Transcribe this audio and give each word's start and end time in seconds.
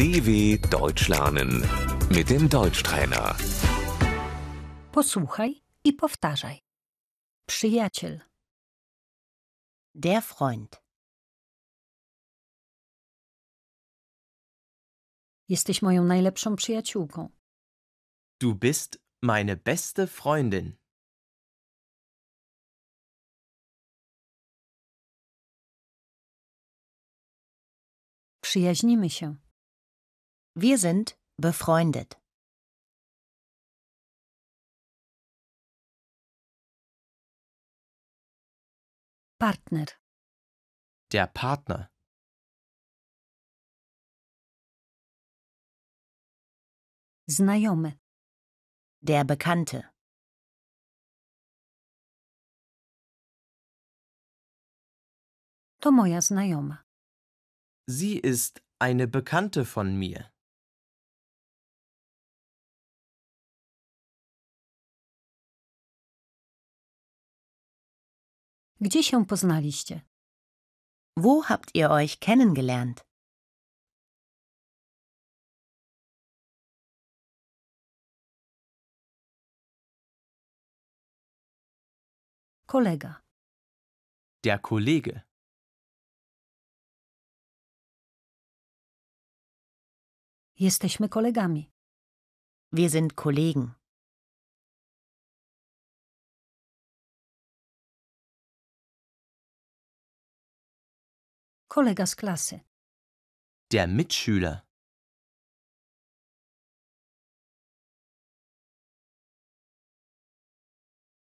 DW 0.00 0.58
Deutsch 0.70 1.08
lernen 1.08 1.50
mit 2.08 2.30
dem 2.30 2.48
Deutschtrainer. 2.48 3.36
Posłuchaj 4.92 5.62
i 5.84 5.92
powtarzaj. 5.92 6.60
Przyjaciel, 7.46 8.20
Der 9.94 10.22
Freund. 10.22 10.82
jesteś 15.48 15.82
moją 15.82 16.04
najlepszą 16.04 16.56
przyjaciółką. 16.56 17.28
Du 18.40 18.54
bist 18.54 18.98
meine 19.22 19.56
beste 19.56 20.06
Freundin. 20.06 20.76
Przyjaźnimy 28.40 29.10
się. 29.10 29.49
Wir 30.54 30.78
sind 30.78 31.16
befreundet. 31.36 32.20
Partner, 39.38 39.86
Der 41.12 41.26
Partner. 41.26 41.90
znajomy, 47.28 47.92
Der 49.02 49.24
Bekannte. 49.24 49.90
to 55.80 55.90
moja 55.90 56.20
znajoma. 56.20 56.84
Sie 57.86 58.18
ist 58.18 58.62
eine 58.78 59.06
Bekannte 59.08 59.64
von 59.64 59.96
mir. 59.98 60.30
Gdzie 68.80 69.02
się 69.02 69.26
poznaliście? 69.26 70.00
Wo 71.16 71.40
habt 71.42 71.74
ihr 71.74 71.90
euch 71.90 72.18
kennengelernt? 72.18 73.04
Kolega, 82.66 83.22
Der 84.44 84.60
Kollege. 84.60 85.20
jesteśmy 90.58 91.08
kolegami. 91.08 91.70
Wir 92.72 92.90
sind 92.90 93.14
Kollegen. 93.14 93.79
Kolega 101.70 102.06
z 102.06 102.14
klasy, 102.16 102.60
Der 103.72 103.86
Mitschüler. 103.88 104.60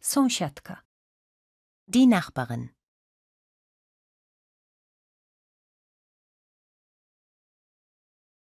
sąsiadka, 0.00 0.82
Die 1.88 2.06
Nachbarin. 2.06 2.68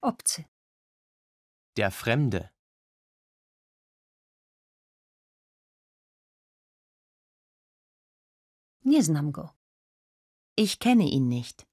obcy, 0.01 0.43
Der 1.75 1.91
Fremde. 1.91 2.49
nie 8.85 9.03
znam 9.03 9.31
go. 9.31 9.49
Ich 10.57 10.79
kenne 10.79 11.03
ihn 11.09 11.27
nicht. 11.29 11.72